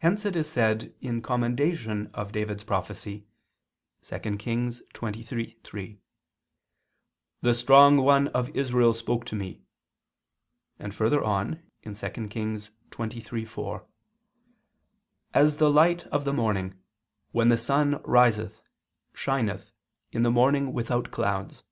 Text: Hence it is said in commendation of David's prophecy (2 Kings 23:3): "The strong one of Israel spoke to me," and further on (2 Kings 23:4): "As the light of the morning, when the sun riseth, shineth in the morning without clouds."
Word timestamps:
Hence 0.00 0.26
it 0.26 0.36
is 0.36 0.46
said 0.46 0.94
in 1.00 1.22
commendation 1.22 2.08
of 2.12 2.32
David's 2.32 2.64
prophecy 2.64 3.26
(2 4.02 4.36
Kings 4.36 4.82
23:3): 4.92 5.98
"The 7.40 7.54
strong 7.54 7.96
one 7.96 8.28
of 8.28 8.50
Israel 8.54 8.92
spoke 8.92 9.24
to 9.24 9.34
me," 9.34 9.62
and 10.78 10.94
further 10.94 11.24
on 11.24 11.62
(2 11.82 11.94
Kings 12.28 12.70
23:4): 12.90 13.86
"As 15.32 15.56
the 15.56 15.70
light 15.70 16.04
of 16.08 16.26
the 16.26 16.34
morning, 16.34 16.78
when 17.32 17.48
the 17.48 17.56
sun 17.56 18.02
riseth, 18.04 18.60
shineth 19.14 19.72
in 20.12 20.24
the 20.24 20.30
morning 20.30 20.74
without 20.74 21.10
clouds." 21.10 21.64